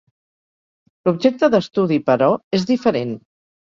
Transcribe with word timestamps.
L'objecte 1.03 1.51
d'estudi, 1.53 2.03
però, 2.11 2.35
és 2.61 2.71
diferent. 2.75 3.19